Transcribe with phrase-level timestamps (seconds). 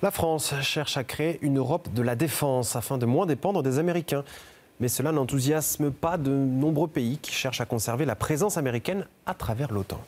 [0.00, 3.80] La France cherche à créer une Europe de la défense afin de moins dépendre des
[3.80, 4.22] Américains.
[4.78, 9.34] Mais cela n'enthousiasme pas de nombreux pays qui cherchent à conserver la présence américaine à
[9.34, 10.00] travers l'OTAN.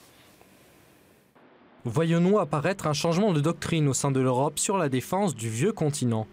[1.84, 5.72] Voyons-nous apparaître un changement de doctrine au sein de l'Europe sur la défense du vieux
[5.72, 6.29] continent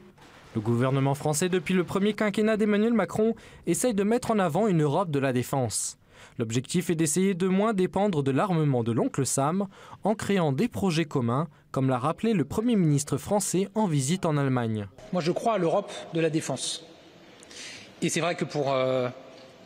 [0.53, 3.33] Le gouvernement français, depuis le premier quinquennat d'Emmanuel Macron,
[3.65, 5.97] essaye de mettre en avant une Europe de la défense.
[6.37, 9.67] L'objectif est d'essayer de moins dépendre de l'armement de l'oncle Sam
[10.03, 14.37] en créant des projets communs, comme l'a rappelé le Premier ministre français en visite en
[14.37, 14.87] Allemagne.
[15.13, 16.85] Moi je crois à l'Europe de la défense.
[18.01, 19.09] Et c'est vrai que pour euh,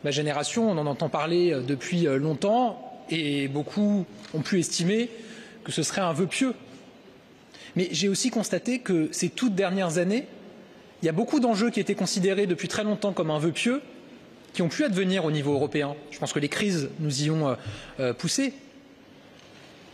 [0.04, 5.10] ma génération, on en entend parler euh, depuis euh, longtemps et beaucoup ont pu estimer
[5.64, 6.54] que ce serait un vœu pieux.
[7.76, 10.26] Mais j'ai aussi constaté que ces toutes dernières années,
[11.02, 13.82] il y a beaucoup d'enjeux qui étaient considérés depuis très longtemps comme un vœu pieux
[14.52, 15.94] qui ont pu advenir au niveau européen.
[16.10, 17.54] Je pense que les crises nous y ont euh,
[18.00, 18.52] euh, poussé.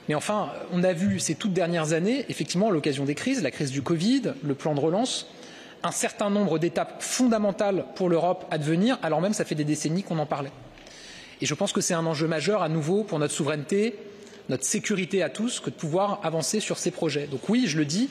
[0.09, 3.51] Mais enfin, on a vu ces toutes dernières années, effectivement, à l'occasion des crises, la
[3.51, 5.27] crise du Covid, le plan de relance,
[5.83, 10.03] un certain nombre d'étapes fondamentales pour l'Europe à devenir, alors même ça fait des décennies
[10.03, 10.51] qu'on en parlait.
[11.41, 13.97] Et je pense que c'est un enjeu majeur à nouveau pour notre souveraineté,
[14.49, 17.27] notre sécurité à tous, que de pouvoir avancer sur ces projets.
[17.27, 18.09] Donc oui, je le dis,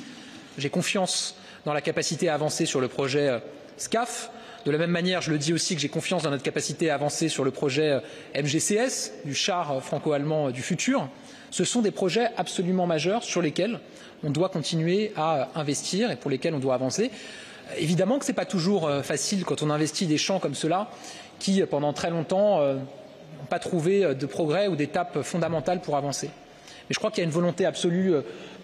[0.57, 3.39] j'ai confiance dans la capacité à avancer sur le projet euh,
[3.77, 4.29] SCAF,
[4.67, 6.95] de la même manière, je le dis aussi que j'ai confiance dans notre capacité à
[6.95, 7.99] avancer sur le projet euh,
[8.43, 11.07] MGCS, du char euh, franco-allemand euh, du futur.
[11.51, 13.79] Ce sont des projets absolument majeurs sur lesquels
[14.25, 17.11] on doit continuer à investir et pour lesquels on doit avancer.
[17.77, 20.89] Évidemment que ce n'est pas toujours facile quand on investit des champs comme cela
[21.39, 26.27] qui, pendant très longtemps, n'ont pas trouvé de progrès ou d'étapes fondamentales pour avancer.
[26.27, 28.13] Mais je crois qu'il y a une volonté absolue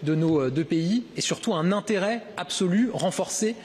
[0.02, 3.56] de nos deux pays et surtout un intérêt absolu renforcé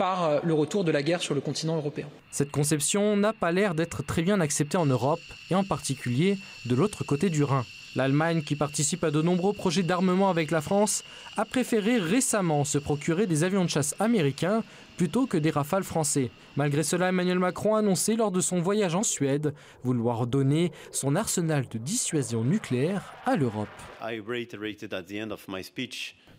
[0.00, 2.08] par euh, le retour de la guerre sur le continent européen.
[2.30, 5.20] Cette conception n'a pas l'air d'être très bien acceptée en Europe,
[5.50, 7.66] et en particulier de l'autre côté du Rhin.
[7.96, 11.04] L'Allemagne, qui participe à de nombreux projets d'armement avec la France,
[11.36, 14.62] a préféré récemment se procurer des avions de chasse américains
[14.96, 16.30] plutôt que des rafales français.
[16.56, 19.52] Malgré cela, Emmanuel Macron a annoncé lors de son voyage en Suède
[19.84, 23.68] vouloir donner son arsenal de dissuasion nucléaire à l'Europe.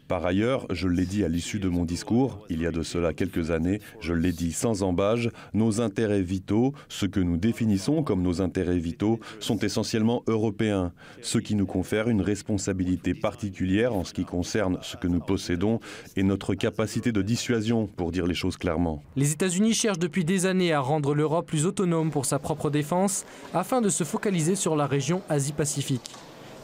[0.08, 3.14] Par ailleurs, je l'ai dit à l'issue de mon discours, il y a de cela
[3.14, 8.22] quelques années, je l'ai dit sans embâge, nos intérêts vitaux, ce que nous définissons comme
[8.22, 10.92] nos intérêts vitaux, sont essentiellement européens,
[11.22, 15.80] ce qui nous confère une responsabilité particulière en ce qui concerne ce que nous possédons
[16.16, 19.02] et notre capacité de dissuasion, pour dire les choses clairement.
[19.16, 23.26] Les États-Unis cherchent depuis des années à rendre l'Europe plus autonome pour sa propre défense,
[23.54, 26.12] afin de se focaliser sur la région Asie-Pacifique.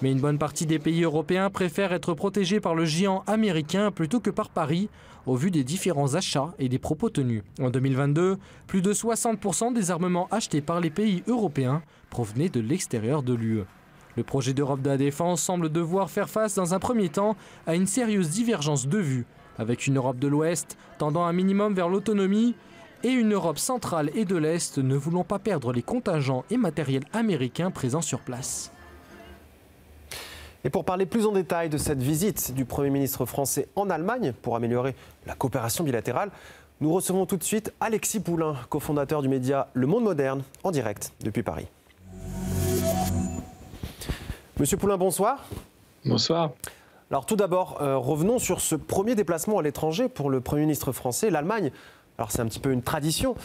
[0.01, 4.19] Mais une bonne partie des pays européens préfèrent être protégés par le géant américain plutôt
[4.19, 4.89] que par Paris,
[5.25, 7.41] au vu des différents achats et des propos tenus.
[7.59, 8.37] En 2022,
[8.67, 11.81] plus de 60% des armements achetés par les pays européens
[12.11, 13.63] provenaient de l'extérieur de l'UE.
[14.15, 17.35] Le projet d'Europe de la défense semble devoir faire face dans un premier temps
[17.65, 19.25] à une sérieuse divergence de vues,
[19.57, 22.55] avec une Europe de l'Ouest tendant un minimum vers l'autonomie
[23.03, 27.05] et une Europe centrale et de l'Est ne voulant pas perdre les contingents et matériels
[27.13, 28.71] américains présents sur place.
[30.67, 34.33] Et pour parler plus en détail de cette visite du Premier ministre français en Allemagne
[34.41, 34.95] pour améliorer
[35.25, 36.29] la coopération bilatérale,
[36.81, 41.13] nous recevons tout de suite Alexis Poulain, cofondateur du média Le Monde Moderne, en direct
[41.21, 41.67] depuis Paris.
[44.59, 45.45] Monsieur Poulain, bonsoir.
[46.03, 46.51] Bonsoir.
[47.11, 50.91] Alors tout d'abord, euh, revenons sur ce premier déplacement à l'étranger pour le Premier ministre
[50.91, 51.71] français, l'Allemagne.
[52.17, 53.35] Alors c'est un petit peu une tradition,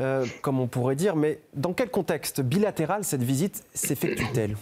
[0.00, 4.56] euh, comme on pourrait dire, mais dans quel contexte bilatéral cette visite s'effectue-t-elle?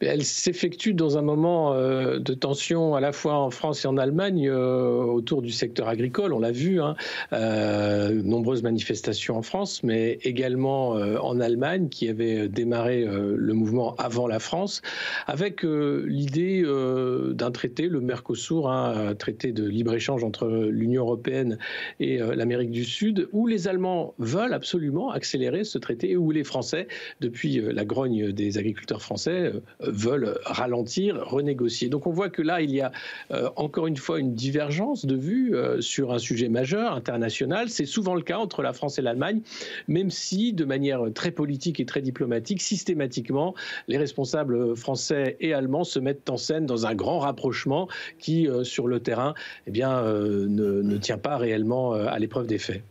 [0.00, 3.96] Elle s'effectue dans un moment euh, de tension à la fois en France et en
[3.96, 6.32] Allemagne euh, autour du secteur agricole.
[6.32, 6.94] On l'a vu, hein,
[7.32, 14.26] euh, nombreuses manifestations en France, mais également en Allemagne qui avait démarré le mouvement avant
[14.26, 14.82] la France,
[15.26, 21.58] avec l'idée d'un traité, le Mercosur, hein, un traité de libre-échange entre l'Union européenne
[22.00, 26.44] et l'Amérique du Sud, où les Allemands veulent absolument accélérer ce traité et où les
[26.44, 26.88] Français,
[27.20, 29.52] depuis la grogne des agriculteurs français,
[29.90, 31.88] veulent ralentir, renégocier.
[31.88, 32.92] Donc on voit que là, il y a
[33.30, 37.68] euh, encore une fois une divergence de vue euh, sur un sujet majeur, international.
[37.68, 39.40] C'est souvent le cas entre la France et l'Allemagne,
[39.86, 43.54] même si de manière très politique et très diplomatique, systématiquement,
[43.88, 47.88] les responsables français et allemands se mettent en scène dans un grand rapprochement
[48.18, 49.34] qui, euh, sur le terrain,
[49.66, 52.82] eh bien, ne, ne tient pas réellement à l'épreuve des faits.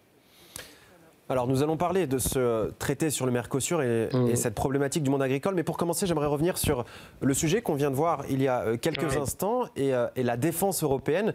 [1.29, 4.35] Alors nous allons parler de ce traité sur le Mercosur et, mmh.
[4.35, 5.55] cette problématique du monde agricole.
[5.55, 6.85] Mais pour commencer, j'aimerais revenir sur
[7.19, 10.37] le sujet qu'on vient de voir il y a euh, quelques instants euh, et, la
[10.37, 11.33] défense européenne.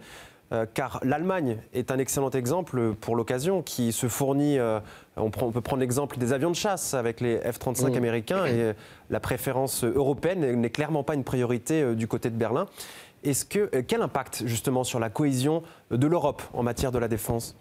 [0.51, 4.59] Euh, car l'Allemagne est un excellent exemple pour l'occasion, qui se fournit,
[5.17, 7.97] on, peut prendre l'exemple des avions de chasse avec les F-35 mmh.
[7.97, 8.75] américains, et
[9.09, 12.67] la préférence européenne n'est clairement pas une priorité du côté de Berlin.
[13.25, 17.57] Est-ce que, quel impact justement sur la cohésion de l'Europe en matière de la défense?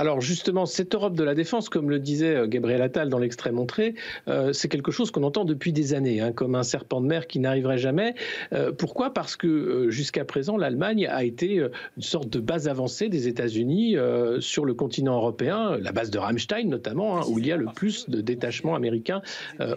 [0.00, 3.52] Alors justement, cette Europe de la défense, comme le disait euh, Gabriel Attal dans l'extrait
[3.52, 3.94] montré,
[4.28, 7.26] euh, c'est quelque chose qu'on entend depuis des années, hein, comme un serpent de mer
[7.26, 8.14] qui n'arriverait jamais.
[8.54, 9.12] Euh, pourquoi?
[9.12, 13.96] Parce que jusqu'à présent, l'Allemagne a été une sorte de base avancée des États-Unis
[14.38, 17.66] sur le continent européen, la base de Ramstein notamment, hein, où il y a le
[17.66, 19.20] plus de détachements américains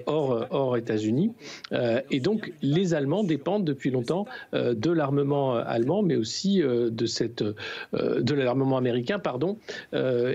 [0.05, 1.33] hors, États-Unis.
[2.11, 9.19] et donc, les Allemands dépendent depuis longtemps de l'armement allemand, mais aussi de l'armement américain,
[9.19, 9.57] pardon.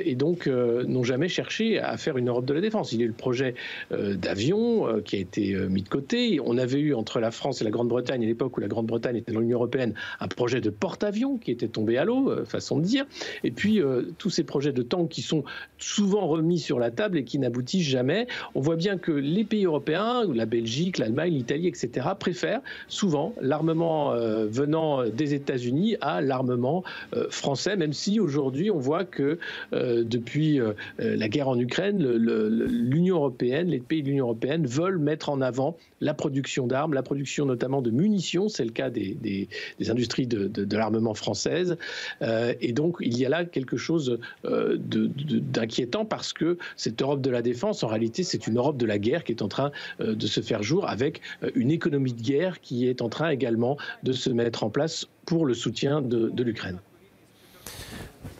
[0.04, 2.92] Et donc euh, n'ont jamais cherché à faire une Europe de la défense.
[2.92, 3.54] Il y a eu le projet
[3.92, 6.40] euh, d'avion qui a été mis de côté.
[6.44, 9.32] On avait eu entre la France et la Grande-Bretagne, à l'époque où la Grande-Bretagne était
[9.32, 13.06] dans l'Union européenne, un projet de porte-avions qui était tombé à l'eau, façon de dire.
[13.44, 13.80] Et puis
[14.18, 15.44] tous ces projets de tanks qui sont
[15.78, 18.26] souvent remis sur la table et qui n'aboutissent jamais.
[18.54, 24.12] On voit bien que les pays européens, la Belgique, l'Allemagne, l'Italie, etc., préfèrent souvent l'armement
[24.46, 26.84] venant des États-Unis à l'armement
[27.30, 29.38] français, même si aujourd'hui on voit que
[29.72, 34.98] euh, depuis euh, la guerre en Ukraine, l'Union européenne, les pays de l'Union européenne veulent
[34.98, 39.48] mettre en avant la production d'armes, la production notamment de munitions, c'est le cas des,
[39.88, 41.76] industries de, l'armement française.
[42.22, 47.30] Euh, et donc il y a là quelque chose d'inquiétant parce que cette Europe de
[47.30, 50.26] la défense, en réalité, c'est une Europe de la guerre qui est en train de
[50.26, 51.20] se faire jour avec
[51.54, 55.46] une économie de guerre qui est en train également de se mettre en place pour
[55.46, 56.78] le soutien de l'Ukraine.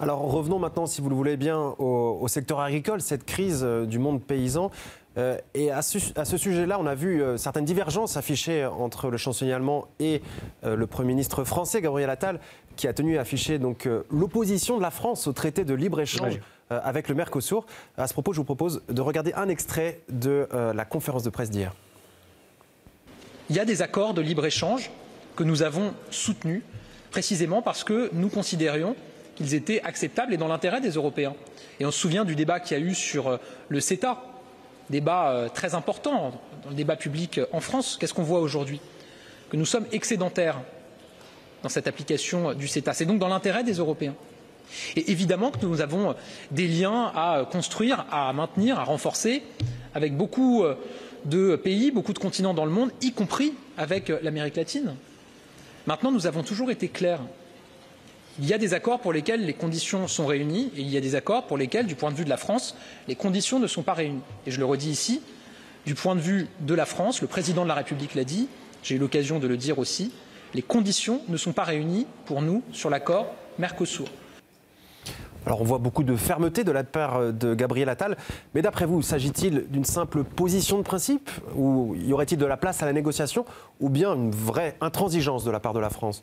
[0.01, 3.99] Alors revenons maintenant, si vous le voulez bien, au, secteur agricole, cette crise euh, du
[3.99, 4.71] monde paysan.
[5.17, 5.99] Euh, et à ce,
[6.37, 10.23] sujet-là, on a vu euh, certaines divergences affichées entre le chancelier allemand et
[10.63, 12.39] le Premier ministre français, Gabriel Attal,
[12.77, 16.39] qui a tenu à afficher donc l'opposition de la France au traité de libre-échange
[16.71, 17.67] avec le Mercosur.
[17.97, 21.51] À ce propos, je vous propose de regarder un extrait de la conférence de presse
[21.51, 21.73] d'hier.
[23.51, 24.91] Il y a des accords de libre-échange
[25.35, 26.63] que nous avons soutenus
[27.11, 28.95] précisément parce que nous considérions
[29.39, 31.33] qu'ils étaient acceptables et dans l'intérêt des Européens.
[31.79, 33.37] Et on se souvient du débat qu'il y a eu sur euh,
[33.69, 34.21] le CETA,
[34.91, 36.33] débat euh, très important
[36.65, 37.97] dans le débat public euh, en France.
[38.01, 38.81] Qu'est-ce qu'on voit aujourd'hui?
[39.49, 40.59] Que nous sommes excédentaires
[41.63, 42.93] dans cette application du CETA.
[42.95, 44.15] C'est donc dans l'intérêt des Européens.
[44.97, 46.17] Et évidemment que nous avons
[46.51, 49.43] des liens à construire, à maintenir, à renforcer
[49.95, 50.63] avec beaucoup
[51.25, 54.95] de pays, beaucoup de continents dans le monde, y compris avec l'Amérique latine.
[55.87, 57.23] Maintenant, nous avons toujours été clairs
[58.39, 61.01] il y a des accords pour lesquels les conditions sont réunies et il y a
[61.01, 62.77] des accords pour lesquels, du point de vue de la France,
[63.09, 64.21] les conditions ne sont pas réunies.
[64.47, 65.21] Et je le redis ici,
[65.87, 68.49] du point de vue de la France, le président de la République l'a dit,
[68.83, 70.13] j'ai eu l'occasion de le dire aussi,
[70.55, 73.27] les conditions ne sont pas réunies pour nous sur l'accord
[73.59, 74.07] Mercosur.
[75.47, 78.17] Alors on voit beaucoup de fermeté de la part de Gabriel Attal,
[78.55, 82.83] mais d'après vous, s'agit-il d'une simple position de principe ou y aurait-il de la place
[82.83, 83.47] à la négociation
[83.81, 86.23] ou bien une vraie intransigeance de la part de la France?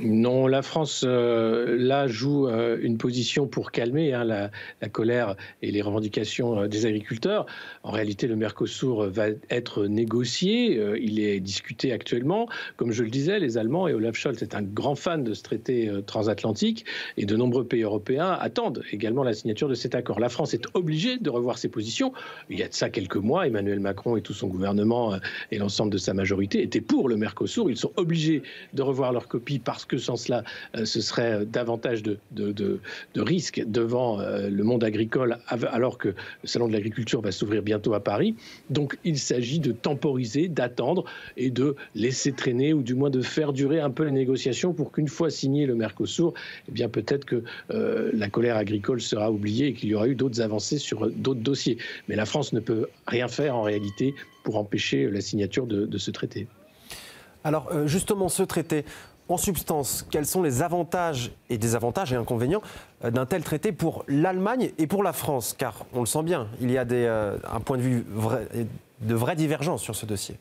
[0.00, 4.50] Non, la France, euh, là, joue euh, une position pour calmer hein, la,
[4.88, 7.46] colère et les revendications euh, des agriculteurs.
[7.82, 12.48] En réalité, le Mercosur va être négocié, il est discuté actuellement.
[12.76, 15.42] Comme je le disais, les Allemands et Olaf Scholz est un grand fan de ce
[15.42, 16.84] traité transatlantique
[17.16, 20.20] et de nombreux pays européens attendent également la signature de cet accord.
[20.20, 22.12] La France est obligée de revoir ses positions.
[22.50, 25.18] Il y a de ça quelques mois, Emmanuel Macron et tout son gouvernement
[25.50, 27.70] et l'ensemble de sa majorité étaient pour le Mercosur.
[27.70, 28.42] Ils sont obligés
[28.72, 30.42] de revoir leur copie parce que que sans cela,
[30.74, 32.18] euh, ce serait davantage de,
[33.14, 37.92] risques devant euh, le monde agricole, alors que le Salon de l'agriculture va s'ouvrir bientôt
[37.92, 38.34] à Paris.
[38.70, 41.04] Donc il s'agit de temporiser, d'attendre
[41.36, 44.92] et de laisser traîner, ou du moins de faire durer un peu les négociations pour
[44.92, 46.32] qu'une fois signé le Mercosur,
[46.68, 50.14] eh bien peut-être que euh, la colère agricole sera oubliée et qu'il y aura eu
[50.14, 51.76] d'autres avancées sur d'autres dossiers.
[52.08, 56.10] Mais la France ne peut rien faire en réalité pour empêcher la signature de ce
[56.10, 56.48] traité.
[57.44, 58.84] Alors justement, ce traité,
[59.28, 62.62] en substance, quels sont les avantages et désavantages et inconvénients
[63.04, 65.54] euh, d'un tel traité pour l'Allemagne et pour la France?
[65.56, 68.06] Car on le sent bien, il y a euh, un point de vue
[69.00, 70.36] de vraies divergences sur ce dossier.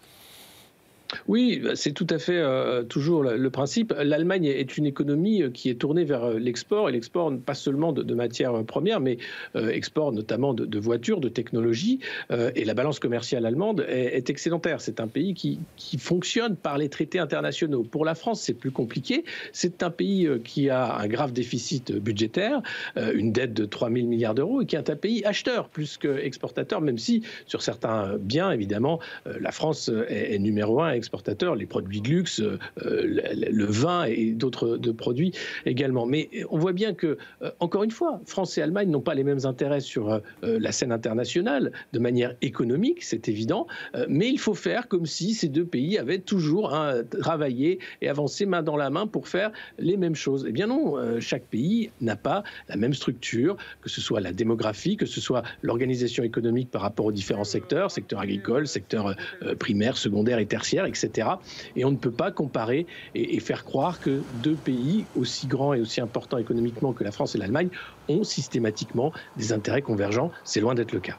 [1.28, 3.94] Oui, bah, c'est tout à fait euh, toujours le, principe.
[3.98, 7.92] L'Allemagne est une économie euh, qui est tournée vers euh, l'export, et l'export pas seulement
[7.92, 9.18] de, matières premières, mais
[9.56, 12.00] export notamment de, voitures, de technologies,
[12.30, 14.82] et la balance commerciale allemande est, excédentaire.
[14.82, 15.60] C'est un pays qui,
[15.98, 17.84] fonctionne par les traités internationaux.
[17.84, 19.24] Pour la France, c'est plus compliqué.
[19.54, 22.62] C'est un pays qui a un grave déficit budgétaire,
[22.98, 26.82] une dette de 3 000 milliards d'euros, et qui est un pays acheteur plus qu'exportateur,
[26.82, 32.02] même si sur certains biens, évidemment, la France est, est numéro un exportateurs, les produits
[32.02, 32.42] de luxe,
[32.78, 35.34] le, vin et d'autres produits
[35.66, 36.06] également.
[36.06, 37.18] Mais on voit bien que,
[37.60, 41.72] encore une fois, France et Allemagne n'ont pas les mêmes intérêts sur la scène internationale
[41.94, 43.68] de manière économique, c'est évident,
[44.08, 48.46] mais il faut faire comme si ces deux pays avaient toujours hein, travaillé et avancé
[48.46, 50.46] main dans la main pour faire les mêmes choses.
[50.48, 54.98] Eh bien non, chaque pays n'a pas la même structure, que ce soit la démographie,
[54.98, 59.98] que ce soit l'organisation économique par rapport aux différents secteurs, secteur agricole, secteur euh, primaire,
[59.98, 61.28] secondaire et tertiaire, etc.
[61.76, 65.82] Et on ne peut pas comparer et, faire croire que deux pays aussi grands et
[65.82, 67.70] aussi importants économiquement que la France et l'Allemagne
[68.08, 70.32] ont systématiquement des intérêts convergents.
[70.44, 71.18] C'est loin d'être le cas.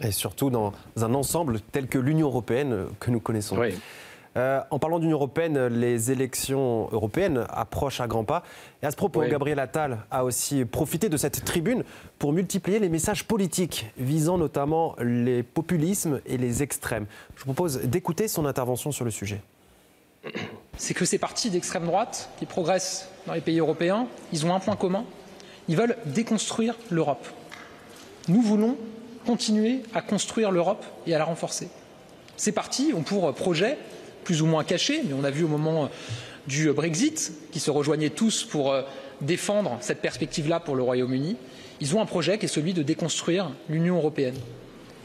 [0.00, 3.58] Et surtout dans un ensemble tel que l'Union européenne que nous connaissons.
[3.58, 3.74] Oui.
[4.36, 8.42] Euh, en parlant d'Union européenne, les élections européennes approchent à grands pas.
[8.82, 11.84] Et à ce propos, Gabriel Attal a aussi profité de cette tribune
[12.18, 17.06] pour multiplier les messages politiques visant notamment les populismes et les extrêmes.
[17.34, 19.40] Je vous propose d'écouter son intervention sur le sujet.
[20.76, 24.60] C'est que ces partis d'extrême droite qui progressent dans les pays européens, ils ont un
[24.60, 25.04] point commun.
[25.68, 27.26] Ils veulent déconstruire l'Europe.
[28.28, 28.76] Nous voulons
[29.24, 31.68] continuer à construire l'Europe et à la renforcer.
[32.36, 33.78] Ces partis ont pour projet
[34.26, 35.88] plus ou moins cachés, mais on a vu au moment
[36.48, 38.82] du Brexit, qui se rejoignaient tous pour euh,
[39.20, 41.36] défendre cette perspective-là pour le Royaume-Uni,
[41.80, 44.34] ils ont un projet qui est celui de déconstruire l'Union européenne.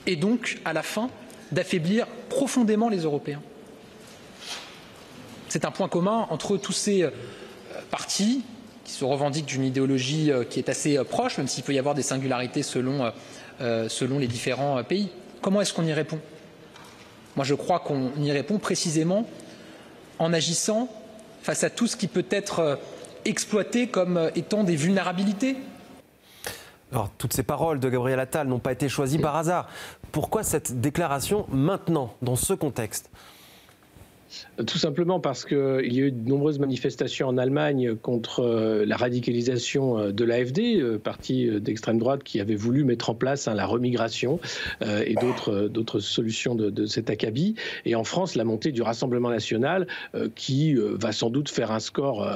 [0.07, 1.11] Et donc, à la fin,
[1.51, 3.43] d'affaiblir profondément les Européens.
[5.49, 7.11] C'est un point commun entre tous ces euh,
[7.91, 8.41] partis
[8.85, 11.93] qui se revendiquent d'une idéologie euh, qui est assez proche, même s'il peut y avoir
[11.93, 13.11] des singularités selon,
[13.59, 15.09] selon les différents pays.
[15.41, 16.19] Comment est-ce qu'on y répond?
[17.35, 19.25] Moi, je crois qu'on y répond précisément
[20.19, 20.89] en agissant
[21.43, 22.75] face à tout ce qui peut être euh,
[23.25, 25.57] exploité comme euh, étant des vulnérabilités.
[26.91, 29.67] Alors, toutes ces paroles de Gabriel Attal n'ont pas été choisies par hasard.
[30.11, 33.09] Pourquoi cette déclaration maintenant, dans ce contexte?
[34.65, 38.97] Tout simplement parce qu'il y a eu de nombreuses manifestations en Allemagne contre euh, la
[38.97, 43.53] radicalisation euh, de l'AFD, euh, parti d'extrême droite qui avait voulu mettre en place hein,
[43.53, 44.39] la remigration
[44.81, 47.55] et d'autres solutions de, cet acabit.
[47.85, 49.87] Et en France, la montée du Rassemblement national
[50.35, 52.27] qui va sans doute faire un score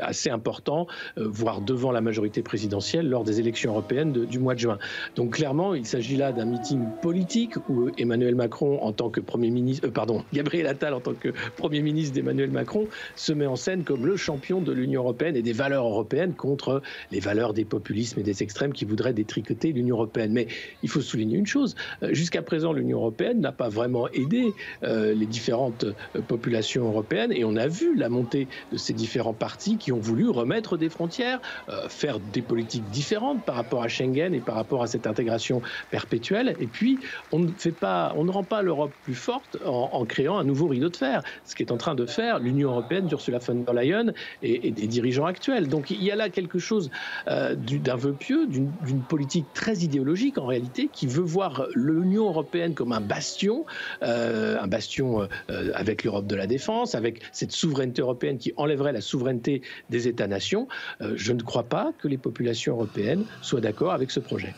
[0.00, 4.78] assez important, voire devant la majorité présidentielle lors des élections européennes du mois de juin.
[5.16, 9.50] Donc clairement, il s'agit là d'un meeting politique où Emmanuel Macron, en tant que Premier
[9.50, 11.19] ministre, pardon, Gabriel Attal en tant que
[11.56, 12.86] Premier ministre d'Emmanuel Macron
[13.16, 16.82] se met en scène comme le champion de l'Union européenne et des valeurs européennes contre
[17.10, 20.32] les valeurs des populismes et des extrêmes qui voudraient détricoter l'Union européenne.
[20.32, 20.46] Mais
[20.82, 25.14] il faut souligner une chose, euh, jusqu'à présent l'Union européenne n'a pas vraiment aidé euh,
[25.14, 29.76] les différentes euh, populations européennes et on a vu la montée de ces différents partis
[29.76, 31.40] qui ont voulu remettre des frontières,
[31.88, 36.56] faire des politiques différentes par rapport à Schengen et par rapport à cette intégration perpétuelle.
[36.60, 36.98] Et puis
[37.32, 40.68] on ne fait pas, on ne rend pas l'Europe plus forte en créant un nouveau
[40.68, 41.09] rideau de fer
[41.44, 44.12] ce qu'est en train de faire l'Union européenne d'Ursula von der Leyen
[44.42, 45.68] et, des dirigeants actuels.
[45.68, 46.90] Donc il y a là quelque chose
[47.28, 52.74] euh, d'un vœu pieux, d'une politique très idéologique en réalité, qui veut voir l'Union européenne
[52.74, 53.64] comme un bastion,
[54.02, 58.92] euh, un bastion euh, avec l'Europe de la défense, avec cette souveraineté européenne qui enlèverait
[58.92, 60.68] la souveraineté des États-nations.
[61.00, 64.54] je ne crois pas que les populations européennes soient d'accord avec ce projet.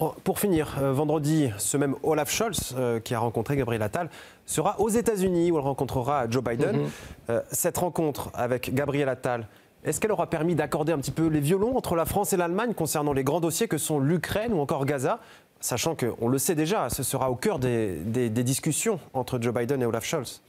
[0.00, 4.10] Oh, pour finir, euh, vendredi, ce même Olaf Scholz, euh, qui a rencontré Gabriel Attal,
[4.44, 6.76] sera aux États-Unis où il rencontrera Joe Biden.
[6.76, 6.90] Mhm.
[7.30, 9.46] Euh, cette rencontre avec Gabriel Attal,
[9.84, 12.74] est-ce qu'elle aura permis d'accorder un petit peu les violons entre la France et l'Allemagne
[12.74, 15.20] concernant les grands dossiers que sont l'Ukraine ou encore Gaza
[15.60, 19.80] Sachant qu'on le sait déjà, ce sera au cœur des, des discussions entre Joe Biden
[19.80, 20.42] et Olaf Scholz?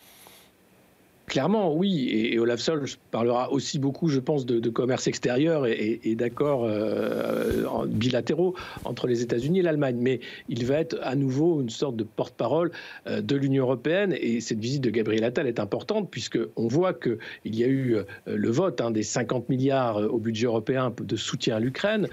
[1.27, 2.07] Clairement, oui.
[2.11, 8.55] Et, Olaf Scholz parlera aussi beaucoup, je pense, de, commerce extérieur et, d'accords euh, bilatéraux
[8.83, 9.97] entre les États-Unis et l'Allemagne.
[9.99, 12.71] Mais il va être à nouveau une sorte de porte-parole
[13.07, 14.15] euh, de l'Union européenne.
[14.19, 18.03] Et cette visite de Gabriel Attal est importante puisqu'on voit qu'il y a eu euh,
[18.27, 22.07] le vote hein, des 50 milliards au budget européen de soutien à l'Ukraine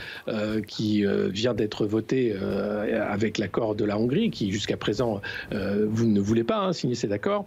[0.66, 6.44] qui vient d'être voté avec l'accord de la Hongrie, qui jusqu'à présent, vous ne voulez
[6.44, 7.46] pas hein, signer cet accord.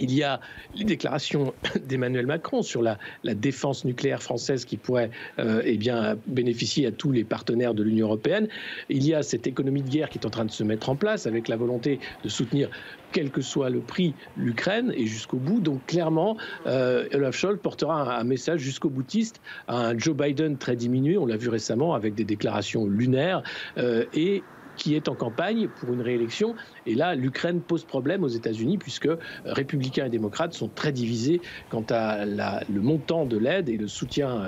[0.00, 0.40] Il y a
[0.74, 1.54] les déclarations
[1.88, 7.12] d'Emmanuel Macron sur la, défense nucléaire française qui pourrait euh, eh bien, bénéficier à tous
[7.12, 8.48] les partenaires de l'Union européenne.
[8.88, 10.96] Il y a cette économie de guerre qui est en train de se mettre en
[10.96, 12.70] place avec la volonté de soutenir
[13.12, 15.60] quel que soit le prix, l'Ukraine et jusqu'au bout.
[15.60, 16.36] Donc clairement,
[16.66, 21.26] euh, Olaf Scholz portera un, message jusqu'au boutiste à un Joe Biden très diminué, on
[21.26, 23.42] l'a vu récemment avec des déclarations lunaires,
[23.78, 24.42] euh, et
[24.78, 26.54] qui est en campagne pour une réélection.
[26.86, 29.08] Et là, l'Ukraine pose problème aux États-Unis puisque
[29.44, 34.42] républicains et démocrates sont très divisés quant à le montant de l'aide et le soutien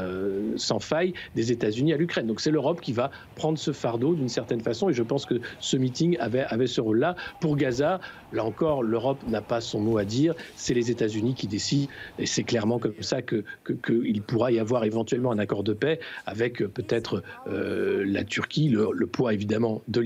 [0.56, 2.26] sans faille des États-Unis à l'Ukraine.
[2.26, 5.40] Donc c'est l'Europe qui va prendre ce fardeau d'une certaine façon et je pense que
[5.58, 7.16] ce meeting avait, avait ce rôle-là.
[7.40, 8.00] Pour Gaza,
[8.32, 12.26] là encore, l'Europe n'a pas son mot à dire, c'est les États-Unis qui décident et
[12.26, 16.00] c'est clairement comme ça qu'il que, que pourra y avoir éventuellement un accord de paix
[16.26, 20.00] avec euh, peut-être euh, la Turquie, le, poids évidemment de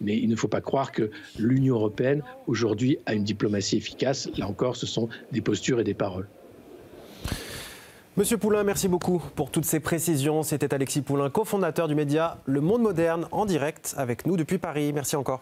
[0.00, 4.28] mais il ne faut pas croire que l'Union européenne aujourd'hui a une diplomatie efficace.
[4.36, 6.28] Là encore, ce sont des postures et des paroles.
[8.16, 10.42] Monsieur Poulain, merci beaucoup pour toutes ces précisions.
[10.42, 14.92] C'était Alexis Poulain, cofondateur du média Le Monde Moderne, en direct avec nous depuis Paris.
[14.92, 15.40] Merci encore.